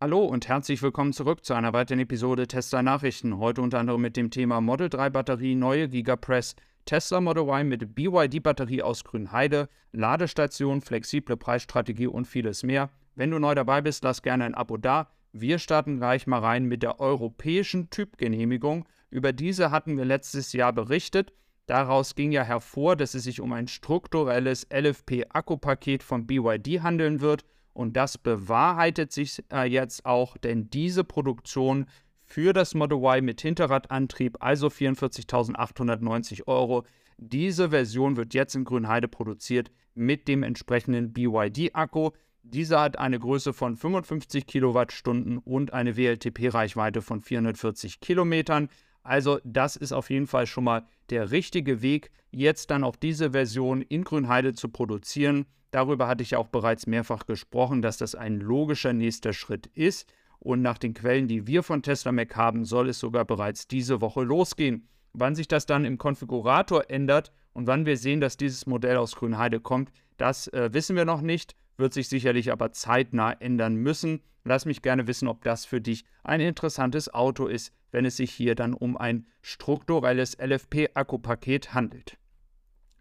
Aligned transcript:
Hallo 0.00 0.24
und 0.24 0.46
herzlich 0.46 0.80
willkommen 0.80 1.12
zurück 1.12 1.44
zu 1.44 1.54
einer 1.54 1.72
weiteren 1.72 1.98
Episode 1.98 2.46
Tesla 2.46 2.84
Nachrichten. 2.84 3.38
Heute 3.38 3.62
unter 3.62 3.80
anderem 3.80 4.00
mit 4.00 4.16
dem 4.16 4.30
Thema 4.30 4.60
Model 4.60 4.88
3 4.88 5.10
Batterie, 5.10 5.56
neue 5.56 5.88
Gigapress, 5.88 6.54
Tesla 6.84 7.20
Model 7.20 7.42
Y 7.48 7.66
mit 7.66 7.96
BYD 7.96 8.40
Batterie 8.40 8.80
aus 8.80 9.02
Grünheide, 9.02 9.68
Ladestation, 9.90 10.82
flexible 10.82 11.36
Preisstrategie 11.36 12.06
und 12.06 12.28
vieles 12.28 12.62
mehr. 12.62 12.90
Wenn 13.16 13.32
du 13.32 13.40
neu 13.40 13.56
dabei 13.56 13.80
bist, 13.80 14.04
lass 14.04 14.22
gerne 14.22 14.44
ein 14.44 14.54
Abo 14.54 14.76
da. 14.76 15.10
Wir 15.32 15.58
starten 15.58 15.96
gleich 15.96 16.28
mal 16.28 16.38
rein 16.38 16.66
mit 16.66 16.84
der 16.84 17.00
europäischen 17.00 17.90
Typgenehmigung. 17.90 18.84
Über 19.10 19.32
diese 19.32 19.72
hatten 19.72 19.96
wir 19.96 20.04
letztes 20.04 20.52
Jahr 20.52 20.72
berichtet. 20.72 21.32
Daraus 21.66 22.14
ging 22.14 22.30
ja 22.30 22.44
hervor, 22.44 22.94
dass 22.94 23.14
es 23.14 23.24
sich 23.24 23.40
um 23.40 23.52
ein 23.52 23.66
strukturelles 23.66 24.64
LFP-Akkupaket 24.72 26.04
von 26.04 26.24
BYD 26.24 26.84
handeln 26.84 27.20
wird 27.20 27.44
und 27.78 27.96
das 27.96 28.18
bewahrheitet 28.18 29.12
sich 29.12 29.40
äh, 29.52 29.62
jetzt 29.70 30.04
auch, 30.04 30.36
denn 30.36 30.68
diese 30.68 31.04
Produktion 31.04 31.86
für 32.24 32.52
das 32.52 32.74
Model 32.74 32.98
Y 32.98 33.24
mit 33.24 33.40
Hinterradantrieb, 33.40 34.38
also 34.40 34.66
44.890 34.66 36.48
Euro, 36.48 36.82
diese 37.18 37.70
Version 37.70 38.16
wird 38.16 38.34
jetzt 38.34 38.56
in 38.56 38.64
Grünheide 38.64 39.06
produziert 39.06 39.70
mit 39.94 40.26
dem 40.26 40.42
entsprechenden 40.42 41.12
BYD-Akku. 41.12 42.10
Dieser 42.42 42.80
hat 42.80 42.98
eine 42.98 43.20
Größe 43.20 43.52
von 43.52 43.76
55 43.76 44.48
Kilowattstunden 44.48 45.38
und 45.38 45.72
eine 45.72 45.96
WLTP-Reichweite 45.96 47.00
von 47.00 47.20
440 47.20 48.00
Kilometern. 48.00 48.70
Also 49.08 49.40
das 49.42 49.74
ist 49.74 49.92
auf 49.92 50.10
jeden 50.10 50.26
Fall 50.26 50.46
schon 50.46 50.64
mal 50.64 50.86
der 51.08 51.30
richtige 51.30 51.80
Weg, 51.80 52.10
jetzt 52.30 52.70
dann 52.70 52.84
auch 52.84 52.94
diese 52.94 53.30
Version 53.30 53.80
in 53.80 54.04
Grünheide 54.04 54.52
zu 54.52 54.68
produzieren. 54.68 55.46
Darüber 55.70 56.06
hatte 56.06 56.22
ich 56.22 56.32
ja 56.32 56.38
auch 56.38 56.48
bereits 56.48 56.86
mehrfach 56.86 57.24
gesprochen, 57.24 57.80
dass 57.80 57.96
das 57.96 58.14
ein 58.14 58.38
logischer 58.38 58.92
nächster 58.92 59.32
Schritt 59.32 59.66
ist. 59.68 60.12
Und 60.40 60.60
nach 60.60 60.76
den 60.76 60.92
Quellen, 60.92 61.26
die 61.26 61.46
wir 61.46 61.62
von 61.62 61.82
Tesla 61.82 62.12
Mac 62.12 62.36
haben, 62.36 62.66
soll 62.66 62.90
es 62.90 62.98
sogar 62.98 63.24
bereits 63.24 63.66
diese 63.66 64.02
Woche 64.02 64.22
losgehen. 64.22 64.86
Wann 65.14 65.34
sich 65.34 65.48
das 65.48 65.64
dann 65.64 65.86
im 65.86 65.96
Konfigurator 65.96 66.90
ändert 66.90 67.32
und 67.58 67.66
wann 67.66 67.86
wir 67.86 67.96
sehen, 67.96 68.20
dass 68.20 68.36
dieses 68.36 68.68
Modell 68.68 68.96
aus 68.98 69.16
Grünheide 69.16 69.58
kommt, 69.58 69.90
das 70.16 70.46
äh, 70.46 70.72
wissen 70.72 70.94
wir 70.94 71.04
noch 71.04 71.20
nicht, 71.20 71.56
wird 71.76 71.92
sich 71.92 72.08
sicherlich 72.08 72.52
aber 72.52 72.70
zeitnah 72.70 73.32
ändern 73.32 73.74
müssen. 73.74 74.20
Lass 74.44 74.64
mich 74.64 74.80
gerne 74.80 75.08
wissen, 75.08 75.26
ob 75.26 75.42
das 75.42 75.64
für 75.64 75.80
dich 75.80 76.04
ein 76.22 76.40
interessantes 76.40 77.12
Auto 77.12 77.48
ist, 77.48 77.72
wenn 77.90 78.04
es 78.04 78.16
sich 78.16 78.30
hier 78.30 78.54
dann 78.54 78.74
um 78.74 78.96
ein 78.96 79.26
strukturelles 79.42 80.38
LFP-Akkupaket 80.38 81.74
handelt. 81.74 82.16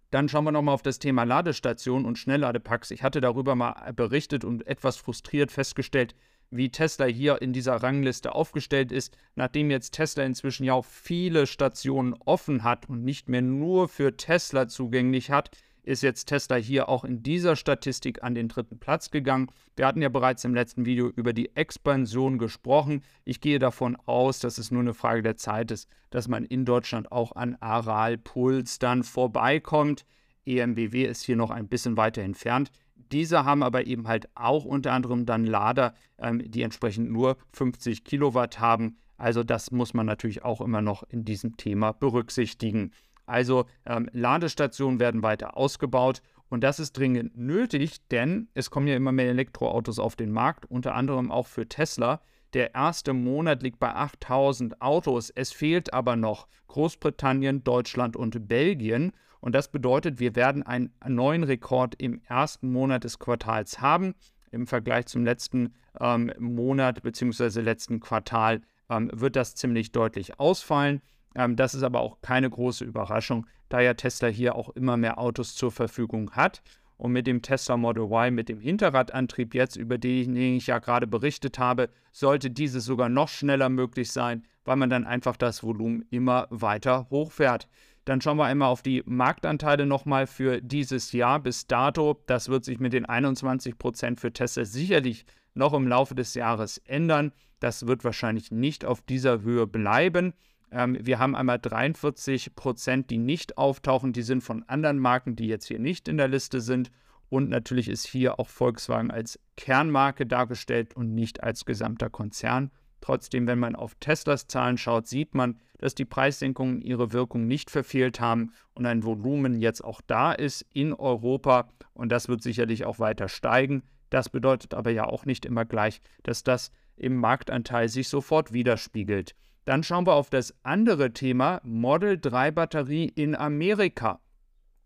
Dann 0.09 0.27
schauen 0.27 0.45
wir 0.45 0.51
nochmal 0.51 0.73
auf 0.73 0.81
das 0.81 0.97
Thema 0.97 1.23
Ladestation 1.23 2.03
und 2.03 2.17
Schnellladepacks. 2.17 2.89
Ich 2.89 3.03
hatte 3.03 3.21
darüber 3.21 3.53
mal 3.53 3.93
berichtet 3.93 4.43
und 4.43 4.65
etwas 4.65 4.97
frustriert 4.97 5.51
festgestellt, 5.51 6.15
wie 6.49 6.69
Tesla 6.69 7.05
hier 7.05 7.41
in 7.41 7.53
dieser 7.53 7.75
Rangliste 7.75 8.33
aufgestellt 8.33 8.91
ist, 8.91 9.17
nachdem 9.35 9.71
jetzt 9.71 9.91
Tesla 9.91 10.23
inzwischen 10.23 10.63
ja 10.63 10.73
auch 10.73 10.85
viele 10.85 11.47
Stationen 11.47 12.13
offen 12.25 12.63
hat 12.63 12.89
und 12.89 13.03
nicht 13.03 13.29
mehr 13.29 13.41
nur 13.41 13.87
für 13.87 14.15
Tesla 14.17 14.67
zugänglich 14.67 15.31
hat, 15.31 15.51
ist 15.87 16.03
jetzt 16.03 16.25
Tesla 16.25 16.57
hier 16.57 16.89
auch 16.89 17.05
in 17.05 17.23
dieser 17.23 17.55
Statistik 17.55 18.21
an 18.21 18.35
den 18.35 18.49
dritten 18.49 18.77
Platz 18.77 19.09
gegangen. 19.09 19.47
Wir 19.77 19.87
hatten 19.87 20.01
ja 20.01 20.09
bereits 20.09 20.43
im 20.43 20.53
letzten 20.53 20.85
Video 20.85 21.07
über 21.07 21.31
die 21.31 21.55
Expansion 21.55 22.37
gesprochen. 22.37 23.03
Ich 23.23 23.39
gehe 23.39 23.57
davon 23.57 23.95
aus, 24.05 24.39
dass 24.39 24.57
es 24.57 24.69
nur 24.69 24.81
eine 24.81 24.93
Frage 24.93 25.23
der 25.23 25.37
Zeit 25.37 25.71
ist, 25.71 25.89
dass 26.09 26.27
man 26.27 26.43
in 26.43 26.65
Deutschland 26.65 27.11
auch 27.11 27.31
an 27.31 27.55
Aral 27.61 28.17
Puls 28.17 28.79
dann 28.79 29.03
vorbeikommt. 29.03 30.05
EMBW 30.45 31.05
ist 31.05 31.23
hier 31.23 31.37
noch 31.37 31.51
ein 31.51 31.69
bisschen 31.69 31.95
weiter 31.95 32.21
entfernt. 32.21 32.69
Diese 33.11 33.45
haben 33.45 33.63
aber 33.63 33.87
eben 33.87 34.07
halt 34.07 34.29
auch 34.35 34.65
unter 34.65 34.93
anderem 34.93 35.25
dann 35.25 35.45
Lader, 35.45 35.93
ähm, 36.17 36.41
die 36.43 36.61
entsprechend 36.61 37.11
nur 37.11 37.37
50 37.53 38.03
Kilowatt 38.03 38.59
haben. 38.59 38.97
Also 39.17 39.43
das 39.43 39.71
muss 39.71 39.93
man 39.93 40.05
natürlich 40.05 40.43
auch 40.43 40.61
immer 40.61 40.81
noch 40.81 41.03
in 41.09 41.25
diesem 41.25 41.57
Thema 41.57 41.91
berücksichtigen. 41.91 42.91
Also 43.25 43.65
ähm, 43.85 44.09
Ladestationen 44.13 44.99
werden 44.99 45.23
weiter 45.23 45.57
ausgebaut 45.57 46.21
und 46.49 46.63
das 46.63 46.79
ist 46.79 46.93
dringend 46.97 47.37
nötig, 47.37 48.07
denn 48.09 48.47
es 48.53 48.69
kommen 48.69 48.87
ja 48.87 48.95
immer 48.95 49.11
mehr 49.11 49.29
Elektroautos 49.29 49.99
auf 49.99 50.15
den 50.15 50.31
Markt, 50.31 50.65
unter 50.65 50.95
anderem 50.95 51.31
auch 51.31 51.47
für 51.47 51.67
Tesla. 51.67 52.21
Der 52.57 52.73
erste 52.73 53.13
Monat 53.13 53.61
liegt 53.61 53.77
bei 53.77 53.93
8000 53.93 54.81
Autos. 54.81 55.29
Es 55.29 55.51
fehlt 55.51 55.93
aber 55.93 56.15
noch 56.15 56.47
Großbritannien, 56.69 57.63
Deutschland 57.63 58.15
und 58.15 58.47
Belgien. 58.47 59.11
Und 59.41 59.53
das 59.53 59.67
bedeutet, 59.67 60.19
wir 60.19 60.35
werden 60.35 60.63
einen 60.63 60.89
neuen 61.05 61.43
Rekord 61.43 61.93
im 62.01 62.19
ersten 62.27 62.71
Monat 62.71 63.03
des 63.03 63.19
Quartals 63.19 63.79
haben. 63.79 64.15
Im 64.49 64.65
Vergleich 64.65 65.05
zum 65.05 65.23
letzten 65.23 65.75
ähm, 65.99 66.33
Monat 66.39 67.03
bzw. 67.03 67.61
letzten 67.61 67.99
Quartal 67.99 68.63
ähm, 68.89 69.11
wird 69.13 69.35
das 69.35 69.53
ziemlich 69.53 69.91
deutlich 69.91 70.39
ausfallen. 70.39 71.03
Ähm, 71.35 71.57
das 71.57 71.75
ist 71.75 71.83
aber 71.83 71.99
auch 71.99 72.21
keine 72.21 72.49
große 72.49 72.83
Überraschung, 72.83 73.45
da 73.69 73.81
ja 73.81 73.93
Tesla 73.93 74.29
hier 74.29 74.55
auch 74.55 74.69
immer 74.69 74.97
mehr 74.97 75.19
Autos 75.19 75.53
zur 75.53 75.71
Verfügung 75.71 76.31
hat. 76.31 76.63
Und 76.97 77.11
mit 77.11 77.27
dem 77.27 77.41
Tesla 77.43 77.77
Model 77.77 78.05
Y, 78.05 78.33
mit 78.33 78.49
dem 78.49 78.59
Hinterradantrieb 78.59 79.53
jetzt, 79.53 79.75
über 79.75 79.97
den 79.97 80.35
ich 80.35 80.67
ja 80.67 80.79
gerade 80.79 81.05
berichtet 81.05 81.59
habe, 81.59 81.89
sollte 82.11 82.49
dieses 82.49 82.85
sogar 82.85 83.07
noch 83.07 83.29
schneller 83.29 83.69
möglich 83.69 84.11
sein, 84.11 84.43
weil 84.65 84.77
man 84.77 84.89
dann 84.89 85.05
einfach 85.05 85.37
das 85.37 85.61
Volumen 85.63 86.05
immer 86.09 86.47
weiter 86.49 87.07
hochfährt. 87.11 87.67
Dann 88.05 88.21
schauen 88.21 88.37
wir 88.37 88.45
einmal 88.45 88.69
auf 88.69 88.81
die 88.81 89.03
Marktanteile 89.05 89.85
nochmal 89.85 90.27
für 90.27 90.61
dieses 90.61 91.11
Jahr 91.11 91.39
bis 91.39 91.67
dato. 91.67 92.23
Das 92.25 92.47
wird 92.47 92.63
sich 92.63 92.79
mit 92.79 92.93
den 92.93 93.05
21% 93.05 94.17
für 94.17 94.31
Tesla 94.31 94.65
sicherlich 94.65 95.25
noch 95.53 95.73
im 95.73 95.87
Laufe 95.87 96.15
des 96.15 96.33
Jahres 96.33 96.77
ändern. 96.85 97.33
Das 97.59 97.85
wird 97.85 98.05
wahrscheinlich 98.05 98.49
nicht 98.49 98.85
auf 98.85 99.01
dieser 99.01 99.41
Höhe 99.41 99.67
bleiben. 99.67 100.33
Ähm, 100.71 100.97
wir 101.01 101.19
haben 101.19 101.35
einmal 101.35 101.59
43 101.59 102.55
Prozent, 102.55 103.09
die 103.09 103.17
nicht 103.17 103.57
auftauchen. 103.57 104.13
Die 104.13 104.21
sind 104.21 104.41
von 104.41 104.63
anderen 104.63 104.99
Marken, 104.99 105.35
die 105.35 105.47
jetzt 105.47 105.67
hier 105.67 105.79
nicht 105.79 106.07
in 106.07 106.17
der 106.17 106.27
Liste 106.27 106.61
sind. 106.61 106.91
Und 107.29 107.49
natürlich 107.49 107.89
ist 107.89 108.07
hier 108.07 108.39
auch 108.39 108.47
Volkswagen 108.47 109.11
als 109.11 109.39
Kernmarke 109.57 110.25
dargestellt 110.25 110.95
und 110.95 111.13
nicht 111.13 111.43
als 111.43 111.65
gesamter 111.65 112.09
Konzern. 112.09 112.71
Trotzdem, 113.01 113.47
wenn 113.47 113.59
man 113.59 113.75
auf 113.75 113.95
Teslas 113.95 114.47
Zahlen 114.47 114.77
schaut, 114.77 115.07
sieht 115.07 115.35
man, 115.35 115.59
dass 115.77 115.93
die 115.93 116.05
Preissenkungen 116.05 116.81
ihre 116.81 117.13
Wirkung 117.13 117.45
nicht 117.45 117.69
verfehlt 117.69 118.19
haben 118.19 118.51
und 118.73 118.85
ein 118.85 119.03
Volumen 119.03 119.61
jetzt 119.61 119.83
auch 119.83 120.01
da 120.07 120.31
ist 120.31 120.65
in 120.73 120.93
Europa. 120.93 121.69
Und 121.93 122.11
das 122.11 122.27
wird 122.27 122.41
sicherlich 122.41 122.85
auch 122.85 122.99
weiter 122.99 123.27
steigen. 123.27 123.83
Das 124.09 124.29
bedeutet 124.29 124.73
aber 124.73 124.91
ja 124.91 125.05
auch 125.05 125.25
nicht 125.25 125.45
immer 125.45 125.65
gleich, 125.65 126.01
dass 126.23 126.43
das 126.43 126.71
im 126.95 127.17
Marktanteil 127.17 127.89
sich 127.89 128.09
sofort 128.09 128.53
widerspiegelt. 128.53 129.35
Dann 129.67 129.83
schauen 129.83 130.07
wir 130.07 130.13
auf 130.13 130.29
das 130.29 130.55
andere 130.63 131.11
Thema, 131.11 131.59
Model 131.65 132.17
3 132.17 132.51
Batterie 132.51 133.11
in 133.13 133.35
Amerika. 133.35 134.21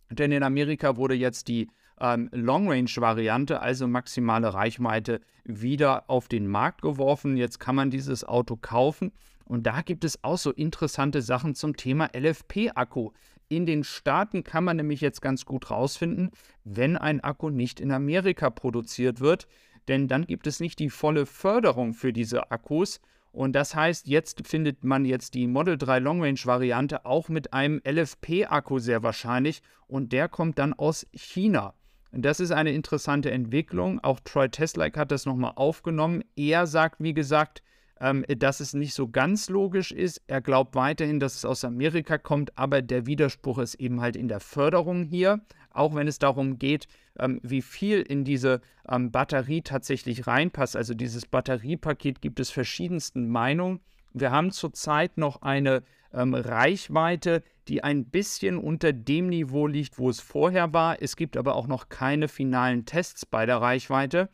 Denn 0.10 0.32
in 0.32 0.42
Amerika 0.42 0.98
wurde 0.98 1.14
jetzt 1.14 1.50
die 1.50 1.68
ähm, 2.00 2.30
Long-Range-Variante, 2.32 3.62
also 3.62 3.88
maximale 3.88 4.56
Reichweite, 4.56 5.22
wieder 5.44 6.10
auf 6.10 6.28
den 6.28 6.48
Markt 6.48 6.82
geworfen. 6.82 7.38
Jetzt 7.38 7.60
kann 7.60 7.76
man 7.76 7.92
dieses 7.92 8.24
Auto 8.24 8.56
kaufen. 8.56 9.12
Und 9.46 9.68
da 9.68 9.84
gibt 9.84 10.04
es 10.04 10.24
auch 10.24 10.40
so 10.40 10.50
interessante 10.50 11.22
Sachen 11.22 11.54
zum 11.54 11.78
Thema 11.78 12.10
LFP-Akku. 12.18 13.12
In 13.50 13.68
den 13.68 13.84
Staaten 13.84 14.44
kann 14.44 14.64
man 14.64 14.78
nämlich 14.78 15.02
jetzt 15.02 15.22
ganz 15.22 15.46
gut 15.46 15.70
rausfinden, 15.70 16.32
wenn 16.64 16.98
ein 16.98 17.20
Akku 17.20 17.52
nicht 17.52 17.80
in 17.80 17.92
Amerika 17.92 18.50
produziert 18.50 19.20
wird. 19.20 19.48
Denn 19.88 20.08
dann 20.08 20.26
gibt 20.26 20.48
es 20.48 20.60
nicht 20.60 20.80
die 20.80 20.90
volle 20.90 21.28
Förderung 21.28 21.94
für 21.94 22.12
diese 22.12 22.50
Akkus. 22.50 23.00
Und 23.32 23.54
das 23.54 23.76
heißt, 23.76 24.08
jetzt 24.08 24.46
findet 24.46 24.84
man 24.84 25.06
jetzt 25.06 25.34
die 25.36 25.48
Model 25.48 25.78
3 25.78 26.00
Long 26.00 26.22
Range 26.22 26.40
Variante 26.44 27.06
auch 27.06 27.30
mit 27.30 27.54
einem 27.54 27.82
LFP-Akku 27.88 28.80
sehr 28.80 29.04
wahrscheinlich 29.04 29.62
und 29.88 30.12
der 30.12 30.28
kommt 30.28 30.60
dann 30.60 30.74
aus 30.74 31.08
China. 31.14 31.74
Und 32.12 32.24
das 32.24 32.42
ist 32.42 32.52
eine 32.52 32.74
interessante 32.74 33.32
Entwicklung. 33.32 34.04
Auch 34.04 34.20
Troy 34.20 34.50
Teslike 34.50 35.00
hat 35.00 35.12
das 35.12 35.26
nochmal 35.26 35.54
aufgenommen. 35.56 36.24
Er 36.36 36.68
sagt, 36.68 36.98
wie 37.00 37.14
gesagt, 37.14 37.64
ähm, 38.02 38.26
dass 38.28 38.60
es 38.60 38.74
nicht 38.74 38.94
so 38.94 39.08
ganz 39.08 39.50
logisch 39.50 39.92
ist. 39.92 40.22
Er 40.28 40.42
glaubt 40.42 40.76
weiterhin, 40.76 41.20
dass 41.20 41.36
es 41.36 41.46
aus 41.46 41.64
Amerika 41.64 42.18
kommt, 42.18 42.58
aber 42.58 42.82
der 42.82 43.06
Widerspruch 43.06 43.60
ist 43.60 43.76
eben 43.76 44.02
halt 44.02 44.18
in 44.18 44.28
der 44.28 44.42
Förderung 44.42 45.04
hier 45.04 45.40
auch 45.74 45.96
wenn 45.96 46.08
es 46.08 46.20
darum 46.20 46.60
geht, 46.60 46.88
ähm, 47.20 47.40
wie 47.44 47.62
viel 47.62 48.02
in 48.02 48.24
diese 48.24 48.62
ähm, 48.90 49.12
Batterie 49.12 49.62
tatsächlich 49.62 50.28
reinpasst. 50.28 50.76
Also 50.76 50.94
dieses 50.94 51.26
Batteriepaket 51.26 52.22
gibt 52.22 52.40
es 52.40 52.50
verschiedensten 52.50 53.30
Meinungen. 53.30 53.80
Wir 54.14 54.32
haben 54.32 54.52
zurzeit 54.52 55.18
noch 55.18 55.42
eine 55.42 55.84
ähm, 56.14 56.34
Reichweite, 56.34 57.44
die 57.68 57.84
ein 57.84 58.06
bisschen 58.06 58.58
unter 58.58 58.92
dem 58.92 59.28
Niveau 59.28 59.68
liegt, 59.68 59.98
wo 59.98 60.10
es 60.10 60.20
vorher 60.20 60.74
war. 60.74 61.02
Es 61.02 61.16
gibt 61.16 61.38
aber 61.38 61.56
auch 61.56 61.68
noch 61.68 61.90
keine 61.90 62.28
finalen 62.28 62.86
Tests 62.86 63.26
bei 63.26 63.46
der 63.46 63.58
Reichweite. 63.58 64.30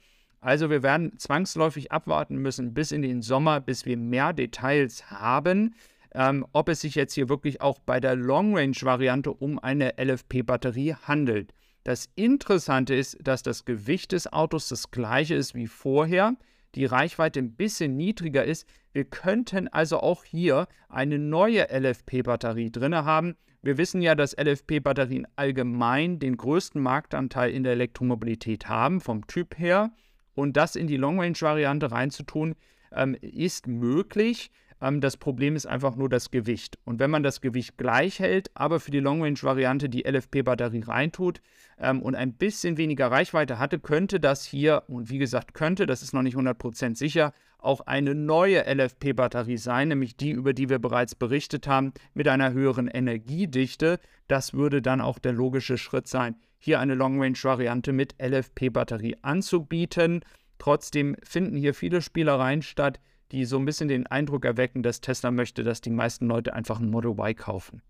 Also 0.47 0.69
wir 0.69 0.81
werden 0.81 1.17
zwangsläufig 1.19 1.91
abwarten 1.91 2.38
müssen 2.38 2.73
bis 2.73 2.91
in 2.91 3.01
den 3.01 3.21
Sommer, 3.21 3.59
bis 3.59 3.85
wir 3.85 3.97
mehr 3.97 4.31
Details 4.31 5.11
haben 5.11 5.75
ähm, 6.17 6.45
ob 6.51 6.69
es 6.69 6.81
sich 6.81 6.95
jetzt 6.95 7.13
hier 7.13 7.29
wirklich 7.29 7.61
auch 7.61 7.79
bei 7.79 7.99
der 7.99 8.15
Long-Range-Variante 8.15 9.31
um 9.31 9.59
eine 9.59 9.94
LFP-Batterie 9.97 10.95
handelt. 11.03 11.53
Das 11.83 12.09
Interessante 12.15 12.95
ist, 12.95 13.17
dass 13.21 13.44
das 13.44 13.65
Gewicht 13.65 14.11
des 14.11 14.31
Autos 14.33 14.67
das 14.67 14.91
gleiche 14.91 15.35
ist 15.35 15.55
wie 15.55 15.67
vorher. 15.67 16.35
die 16.75 16.85
Reichweite 16.85 17.39
ein 17.39 17.55
bisschen 17.55 17.95
niedriger 17.95 18.43
ist. 18.43 18.67
Wir 18.91 19.05
könnten 19.05 19.67
also 19.67 20.00
auch 20.00 20.23
hier 20.23 20.67
eine 20.89 21.17
neue 21.17 21.67
LFP-Batterie 21.71 22.71
drin 22.71 22.93
haben. 22.93 23.35
Wir 23.63 23.77
wissen 23.77 24.01
ja, 24.01 24.15
dass 24.15 24.35
LFP-Batterien 24.38 25.27
allgemein 25.38 26.19
den 26.19 26.38
größten 26.38 26.81
Marktanteil 26.81 27.51
in 27.51 27.63
der 27.63 27.71
Elektromobilität 27.71 28.67
haben, 28.67 29.01
vom 29.01 29.25
Typ 29.25 29.57
her. 29.57 29.91
Und 30.38 30.56
das 30.56 30.75
in 30.75 30.86
die 30.86 30.98
Long-Range-Variante 30.98 31.92
reinzutun, 31.92 32.54
ähm, 32.92 33.18
ist 33.22 33.66
möglich. 33.66 34.51
Ähm, 34.80 35.01
das 35.01 35.18
Problem 35.18 35.56
ist 35.56 35.66
einfach 35.66 35.95
nur 35.95 36.10
das 36.10 36.30
Gewicht. 36.30 36.78
Und 36.86 37.00
wenn 37.00 37.10
man 37.10 37.24
das 37.24 37.42
Gewicht 37.42 37.75
gleich 37.75 38.19
hält, 38.19 38.51
aber 38.54 38.80
für 38.80 38.92
die 38.92 39.00
Long-Range-Variante 39.00 39.89
die 39.89 40.04
LFP-Batterie 40.07 40.84
reintut 40.84 41.42
ähm, 41.80 42.04
und 42.04 42.13
ein 42.13 42.34
bisschen 42.34 42.78
weniger 42.78 43.10
Reichweite 43.10 43.57
hatte, 43.57 43.80
könnte 43.80 44.19
das 44.19 44.45
hier, 44.45 44.84
und 44.88 45.10
wie 45.10 45.18
gesagt, 45.18 45.56
könnte, 45.56 45.88
das 45.88 46.04
ist 46.04 46.13
noch 46.13 46.22
nicht 46.22 46.38
100% 46.38 46.95
sicher, 46.95 47.34
auch 47.59 47.81
eine 47.81 48.15
neue 48.15 48.63
LFP-Batterie 48.65 49.57
sein, 49.57 49.89
nämlich 49.89 50.15
die, 50.15 50.31
über 50.31 50.54
die 50.54 50.69
wir 50.69 50.80
bereits 50.80 51.15
berichtet 51.15 51.68
haben, 51.68 51.94
mit 52.13 52.27
einer 52.27 52.54
höheren 52.54 52.88
Energiedichte. 52.88 54.00
Das 54.27 54.54
würde 54.54 54.81
dann 54.81 55.01
auch 55.01 55.19
der 55.19 55.33
logische 55.33 55.77
Schritt 55.77 56.07
sein, 56.07 56.36
hier 56.59 56.80
eine 56.80 56.95
Long-Range-Variante 56.95 57.94
mit 57.94 58.15
LFP-Batterie 58.21 59.18
anzubieten. 59.21 60.21
Trotzdem 60.59 61.15
finden 61.24 61.56
hier 61.56 61.74
viele 61.74 62.01
Spielereien 62.01 62.62
statt, 62.62 63.00
die 63.31 63.45
so 63.45 63.57
ein 63.57 63.65
bisschen 63.65 63.88
den 63.88 64.07
Eindruck 64.07 64.45
erwecken, 64.45 64.83
dass 64.83 65.01
Tesla 65.01 65.31
möchte, 65.31 65.63
dass 65.63 65.81
die 65.81 65.89
meisten 65.89 66.27
Leute 66.27 66.53
einfach 66.53 66.80
ein 66.80 66.89
Model 66.89 67.12
Y 67.12 67.36
kaufen. 67.36 67.81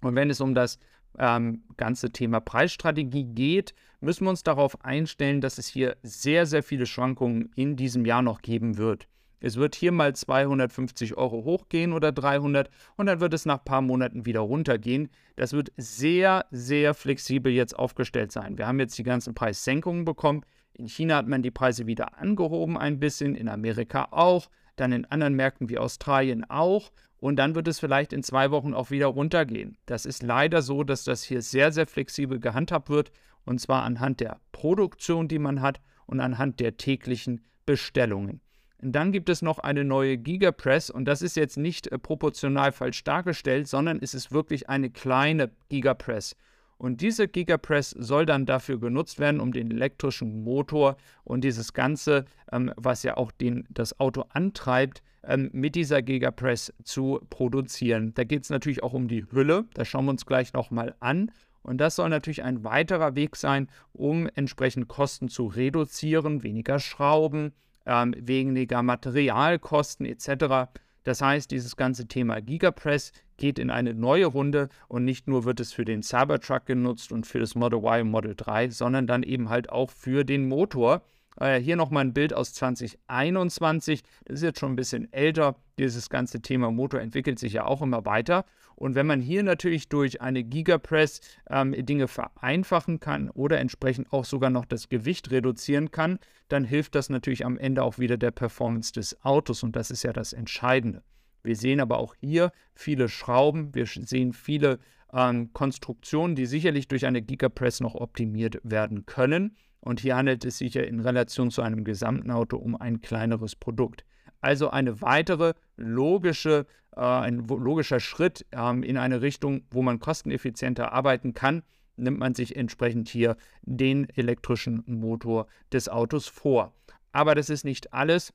Und 0.00 0.14
wenn 0.14 0.30
es 0.30 0.40
um 0.40 0.54
das 0.54 0.78
ähm, 1.18 1.62
ganze 1.76 2.10
Thema 2.10 2.40
Preisstrategie 2.40 3.24
geht, 3.24 3.74
müssen 4.00 4.24
wir 4.24 4.30
uns 4.30 4.42
darauf 4.42 4.84
einstellen, 4.84 5.40
dass 5.40 5.58
es 5.58 5.68
hier 5.68 5.96
sehr, 6.02 6.46
sehr 6.46 6.62
viele 6.62 6.86
Schwankungen 6.86 7.50
in 7.56 7.76
diesem 7.76 8.04
Jahr 8.04 8.22
noch 8.22 8.42
geben 8.42 8.76
wird. 8.76 9.08
Es 9.40 9.56
wird 9.56 9.76
hier 9.76 9.92
mal 9.92 10.14
250 10.14 11.16
Euro 11.16 11.44
hochgehen 11.44 11.92
oder 11.92 12.10
300 12.10 12.70
und 12.96 13.06
dann 13.06 13.20
wird 13.20 13.34
es 13.34 13.46
nach 13.46 13.58
ein 13.58 13.64
paar 13.64 13.82
Monaten 13.82 14.26
wieder 14.26 14.40
runtergehen. 14.40 15.10
Das 15.36 15.52
wird 15.52 15.72
sehr, 15.76 16.46
sehr 16.50 16.92
flexibel 16.94 17.52
jetzt 17.52 17.78
aufgestellt 17.78 18.32
sein. 18.32 18.58
Wir 18.58 18.66
haben 18.66 18.80
jetzt 18.80 18.98
die 18.98 19.04
ganzen 19.04 19.34
Preissenkungen 19.34 20.04
bekommen. 20.04 20.42
In 20.72 20.88
China 20.88 21.16
hat 21.16 21.28
man 21.28 21.42
die 21.42 21.50
Preise 21.50 21.86
wieder 21.86 22.18
angehoben 22.18 22.76
ein 22.76 22.98
bisschen, 22.98 23.34
in 23.34 23.48
Amerika 23.48 24.08
auch, 24.10 24.48
dann 24.76 24.92
in 24.92 25.04
anderen 25.04 25.34
Märkten 25.34 25.68
wie 25.68 25.78
Australien 25.78 26.44
auch. 26.48 26.90
Und 27.20 27.36
dann 27.36 27.54
wird 27.54 27.66
es 27.68 27.80
vielleicht 27.80 28.12
in 28.12 28.22
zwei 28.22 28.50
Wochen 28.50 28.74
auch 28.74 28.90
wieder 28.90 29.06
runtergehen. 29.06 29.76
Das 29.86 30.06
ist 30.06 30.22
leider 30.22 30.62
so, 30.62 30.84
dass 30.84 31.04
das 31.04 31.24
hier 31.24 31.42
sehr, 31.42 31.72
sehr 31.72 31.86
flexibel 31.86 32.38
gehandhabt 32.38 32.90
wird. 32.90 33.10
Und 33.44 33.60
zwar 33.60 33.82
anhand 33.82 34.20
der 34.20 34.40
Produktion, 34.52 35.26
die 35.26 35.38
man 35.38 35.60
hat 35.60 35.80
und 36.06 36.20
anhand 36.20 36.60
der 36.60 36.76
täglichen 36.76 37.42
Bestellungen. 37.66 38.40
Und 38.80 38.92
dann 38.92 39.10
gibt 39.10 39.28
es 39.28 39.42
noch 39.42 39.58
eine 39.58 39.84
neue 39.84 40.16
Gigapress 40.16 40.88
und 40.88 41.04
das 41.04 41.20
ist 41.20 41.36
jetzt 41.36 41.56
nicht 41.56 41.88
äh, 41.88 41.98
proportional 41.98 42.70
falsch 42.70 43.02
dargestellt, 43.02 43.66
sondern 43.66 43.98
es 44.00 44.14
ist 44.14 44.30
wirklich 44.30 44.68
eine 44.68 44.90
kleine 44.90 45.50
Gigapress. 45.68 46.36
Und 46.78 47.00
diese 47.00 47.26
Gigapress 47.26 47.90
soll 47.90 48.24
dann 48.24 48.46
dafür 48.46 48.78
genutzt 48.78 49.18
werden, 49.18 49.40
um 49.40 49.52
den 49.52 49.70
elektrischen 49.70 50.44
Motor 50.44 50.96
und 51.24 51.42
dieses 51.42 51.72
Ganze, 51.72 52.24
ähm, 52.52 52.72
was 52.76 53.02
ja 53.02 53.16
auch 53.16 53.32
den, 53.32 53.66
das 53.68 53.98
Auto 53.98 54.24
antreibt, 54.30 55.02
ähm, 55.24 55.50
mit 55.52 55.74
dieser 55.74 56.02
Gigapress 56.02 56.72
zu 56.84 57.20
produzieren. 57.30 58.14
Da 58.14 58.22
geht 58.22 58.44
es 58.44 58.50
natürlich 58.50 58.82
auch 58.84 58.92
um 58.92 59.08
die 59.08 59.26
Hülle. 59.30 59.64
Das 59.74 59.88
schauen 59.88 60.04
wir 60.04 60.12
uns 60.12 60.24
gleich 60.24 60.52
nochmal 60.52 60.94
an. 61.00 61.32
Und 61.62 61.78
das 61.78 61.96
soll 61.96 62.08
natürlich 62.08 62.44
ein 62.44 62.62
weiterer 62.62 63.16
Weg 63.16 63.36
sein, 63.36 63.68
um 63.92 64.28
entsprechend 64.34 64.88
Kosten 64.88 65.28
zu 65.28 65.46
reduzieren, 65.46 66.44
weniger 66.44 66.78
Schrauben, 66.78 67.52
ähm, 67.86 68.14
weniger 68.16 68.82
Materialkosten 68.82 70.06
etc. 70.06 70.70
Das 71.08 71.22
heißt, 71.22 71.50
dieses 71.50 71.76
ganze 71.76 72.06
Thema 72.06 72.42
Gigapress 72.42 73.12
geht 73.38 73.58
in 73.58 73.70
eine 73.70 73.94
neue 73.94 74.26
Runde 74.26 74.68
und 74.88 75.06
nicht 75.06 75.26
nur 75.26 75.46
wird 75.46 75.58
es 75.58 75.72
für 75.72 75.86
den 75.86 76.02
Cybertruck 76.02 76.66
genutzt 76.66 77.12
und 77.12 77.26
für 77.26 77.38
das 77.38 77.54
Model 77.54 77.78
Y 77.78 78.02
und 78.02 78.10
Model 78.10 78.34
3, 78.36 78.68
sondern 78.68 79.06
dann 79.06 79.22
eben 79.22 79.48
halt 79.48 79.70
auch 79.70 79.88
für 79.88 80.24
den 80.24 80.46
Motor. 80.48 81.00
Äh, 81.40 81.60
hier 81.60 81.76
nochmal 81.76 82.04
ein 82.04 82.14
Bild 82.14 82.34
aus 82.34 82.52
2021. 82.54 84.02
Das 84.24 84.36
ist 84.36 84.42
jetzt 84.42 84.60
schon 84.60 84.72
ein 84.72 84.76
bisschen 84.76 85.12
älter. 85.12 85.56
Dieses 85.78 86.10
ganze 86.10 86.40
Thema 86.40 86.70
Motor 86.70 87.00
entwickelt 87.00 87.38
sich 87.38 87.54
ja 87.54 87.64
auch 87.64 87.82
immer 87.82 88.04
weiter. 88.04 88.44
Und 88.74 88.94
wenn 88.94 89.06
man 89.06 89.20
hier 89.20 89.42
natürlich 89.42 89.88
durch 89.88 90.20
eine 90.20 90.44
Gigapress 90.44 91.20
ähm, 91.50 91.74
Dinge 91.76 92.06
vereinfachen 92.06 93.00
kann 93.00 93.28
oder 93.30 93.58
entsprechend 93.58 94.12
auch 94.12 94.24
sogar 94.24 94.50
noch 94.50 94.64
das 94.64 94.88
Gewicht 94.88 95.30
reduzieren 95.30 95.90
kann, 95.90 96.18
dann 96.48 96.64
hilft 96.64 96.94
das 96.94 97.10
natürlich 97.10 97.44
am 97.44 97.58
Ende 97.58 97.82
auch 97.82 97.98
wieder 97.98 98.16
der 98.16 98.30
Performance 98.30 98.92
des 98.92 99.24
Autos. 99.24 99.62
Und 99.62 99.74
das 99.74 99.90
ist 99.90 100.04
ja 100.04 100.12
das 100.12 100.32
Entscheidende. 100.32 101.02
Wir 101.42 101.56
sehen 101.56 101.80
aber 101.80 101.98
auch 101.98 102.14
hier 102.20 102.52
viele 102.74 103.08
Schrauben, 103.08 103.74
wir 103.74 103.86
sehen 103.86 104.32
viele 104.32 104.78
ähm, 105.12 105.52
Konstruktionen, 105.52 106.36
die 106.36 106.46
sicherlich 106.46 106.88
durch 106.88 107.06
eine 107.06 107.22
Gigapress 107.22 107.80
noch 107.80 107.94
optimiert 107.94 108.60
werden 108.62 109.06
können. 109.06 109.56
Und 109.80 110.00
hier 110.00 110.16
handelt 110.16 110.44
es 110.44 110.58
sich 110.58 110.74
ja 110.74 110.82
in 110.82 111.00
Relation 111.00 111.50
zu 111.50 111.62
einem 111.62 111.84
gesamten 111.84 112.30
Auto 112.30 112.56
um 112.56 112.76
ein 112.76 113.00
kleineres 113.00 113.56
Produkt. 113.56 114.04
Also 114.40 114.70
eine 114.70 115.00
weitere 115.00 115.54
logische, 115.76 116.66
äh, 116.96 117.00
ein 117.00 117.46
logischer 117.46 118.00
Schritt 118.00 118.46
ähm, 118.52 118.82
in 118.82 118.96
eine 118.96 119.22
Richtung, 119.22 119.62
wo 119.70 119.82
man 119.82 120.00
kosteneffizienter 120.00 120.92
arbeiten 120.92 121.34
kann, 121.34 121.62
nimmt 121.96 122.18
man 122.18 122.34
sich 122.34 122.56
entsprechend 122.56 123.08
hier 123.08 123.36
den 123.62 124.08
elektrischen 124.10 124.84
Motor 124.86 125.46
des 125.72 125.88
Autos 125.88 126.28
vor. 126.28 126.72
Aber 127.12 127.34
das 127.34 127.50
ist 127.50 127.64
nicht 127.64 127.92
alles. 127.92 128.32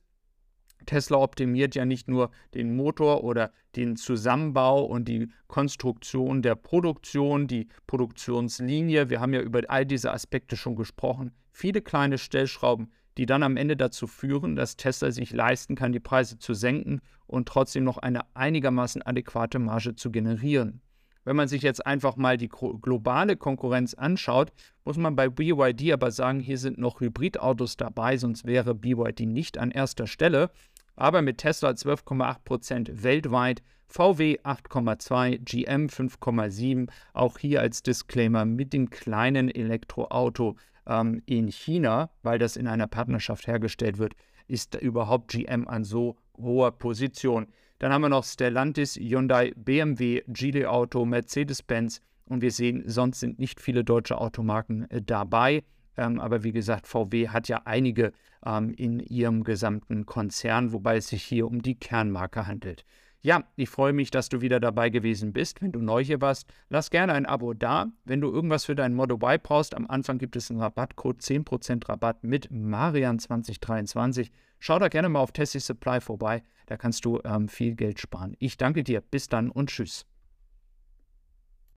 Tesla 0.86 1.18
optimiert 1.18 1.74
ja 1.74 1.84
nicht 1.84 2.08
nur 2.08 2.30
den 2.54 2.76
Motor 2.76 3.24
oder 3.24 3.52
den 3.76 3.96
Zusammenbau 3.96 4.84
und 4.84 5.06
die 5.08 5.28
Konstruktion 5.46 6.42
der 6.42 6.54
Produktion, 6.54 7.46
die 7.46 7.68
Produktionslinie. 7.86 9.10
Wir 9.10 9.20
haben 9.20 9.34
ja 9.34 9.40
über 9.40 9.62
all 9.68 9.86
diese 9.86 10.12
Aspekte 10.12 10.56
schon 10.56 10.76
gesprochen. 10.76 11.32
Viele 11.50 11.82
kleine 11.82 12.18
Stellschrauben, 12.18 12.90
die 13.16 13.26
dann 13.26 13.42
am 13.42 13.56
Ende 13.56 13.76
dazu 13.76 14.06
führen, 14.06 14.56
dass 14.56 14.76
Tesla 14.76 15.10
sich 15.10 15.32
leisten 15.32 15.76
kann, 15.76 15.92
die 15.92 16.00
Preise 16.00 16.38
zu 16.38 16.54
senken 16.54 17.00
und 17.26 17.48
trotzdem 17.48 17.84
noch 17.84 17.98
eine 17.98 18.22
einigermaßen 18.34 19.02
adäquate 19.02 19.58
Marge 19.58 19.94
zu 19.94 20.10
generieren. 20.10 20.80
Wenn 21.24 21.36
man 21.36 21.48
sich 21.48 21.62
jetzt 21.62 21.86
einfach 21.86 22.16
mal 22.16 22.36
die 22.36 22.48
globale 22.48 23.36
Konkurrenz 23.36 23.94
anschaut, 23.94 24.52
muss 24.84 24.98
man 24.98 25.16
bei 25.16 25.30
BYD 25.30 25.92
aber 25.92 26.10
sagen, 26.10 26.38
hier 26.38 26.58
sind 26.58 26.76
noch 26.76 27.00
Hybridautos 27.00 27.78
dabei, 27.78 28.18
sonst 28.18 28.44
wäre 28.44 28.74
BYD 28.74 29.20
nicht 29.20 29.56
an 29.56 29.70
erster 29.70 30.06
Stelle 30.06 30.50
aber 30.96 31.22
mit 31.22 31.38
Tesla 31.38 31.70
12,8% 31.70 33.02
weltweit, 33.02 33.62
VW 33.86 34.38
8,2, 34.42 35.38
GM 35.38 35.86
5,7, 35.86 36.88
auch 37.12 37.38
hier 37.38 37.60
als 37.60 37.82
Disclaimer 37.82 38.44
mit 38.44 38.72
dem 38.72 38.90
kleinen 38.90 39.48
Elektroauto 39.48 40.56
ähm, 40.86 41.22
in 41.26 41.48
China, 41.48 42.10
weil 42.22 42.38
das 42.38 42.56
in 42.56 42.66
einer 42.66 42.86
Partnerschaft 42.86 43.46
hergestellt 43.46 43.98
wird, 43.98 44.14
ist 44.48 44.74
überhaupt 44.74 45.28
GM 45.30 45.68
an 45.68 45.84
so 45.84 46.16
hoher 46.36 46.72
Position. 46.72 47.46
Dann 47.78 47.92
haben 47.92 48.02
wir 48.02 48.08
noch 48.08 48.24
Stellantis, 48.24 48.96
Hyundai, 48.96 49.52
BMW, 49.56 50.22
Geely 50.28 50.66
Auto, 50.66 51.04
Mercedes-Benz 51.04 52.00
und 52.26 52.40
wir 52.40 52.50
sehen, 52.50 52.84
sonst 52.86 53.20
sind 53.20 53.38
nicht 53.38 53.60
viele 53.60 53.84
deutsche 53.84 54.18
Automarken 54.18 54.90
äh, 54.90 55.02
dabei. 55.02 55.62
Ähm, 55.96 56.20
aber 56.20 56.44
wie 56.44 56.52
gesagt, 56.52 56.86
VW 56.86 57.28
hat 57.28 57.48
ja 57.48 57.62
einige 57.64 58.12
ähm, 58.44 58.74
in 58.74 59.00
ihrem 59.00 59.44
gesamten 59.44 60.06
Konzern, 60.06 60.72
wobei 60.72 60.96
es 60.96 61.08
sich 61.08 61.22
hier 61.22 61.46
um 61.46 61.62
die 61.62 61.78
Kernmarke 61.78 62.46
handelt. 62.46 62.84
Ja, 63.24 63.44
ich 63.56 63.70
freue 63.70 63.94
mich, 63.94 64.10
dass 64.10 64.28
du 64.28 64.42
wieder 64.42 64.60
dabei 64.60 64.90
gewesen 64.90 65.32
bist. 65.32 65.62
Wenn 65.62 65.72
du 65.72 65.80
neu 65.80 66.04
hier 66.04 66.20
warst, 66.20 66.46
lass 66.68 66.90
gerne 66.90 67.14
ein 67.14 67.24
Abo 67.24 67.54
da. 67.54 67.86
Wenn 68.04 68.20
du 68.20 68.30
irgendwas 68.30 68.66
für 68.66 68.74
dein 68.74 68.92
Model 68.92 69.16
Y 69.16 69.38
brauchst, 69.42 69.74
am 69.74 69.86
Anfang 69.88 70.18
gibt 70.18 70.36
es 70.36 70.50
einen 70.50 70.60
Rabattcode, 70.60 71.22
10% 71.22 71.88
Rabatt 71.88 72.22
mit 72.22 72.50
Marian2023. 72.52 74.28
Schau 74.58 74.78
da 74.78 74.88
gerne 74.88 75.08
mal 75.08 75.20
auf 75.20 75.32
Tessie 75.32 75.58
Supply 75.58 76.02
vorbei, 76.02 76.42
da 76.66 76.76
kannst 76.76 77.06
du 77.06 77.18
ähm, 77.24 77.48
viel 77.48 77.74
Geld 77.76 77.98
sparen. 77.98 78.36
Ich 78.40 78.58
danke 78.58 78.84
dir, 78.84 79.00
bis 79.00 79.28
dann 79.28 79.48
und 79.50 79.70
tschüss. 79.70 80.04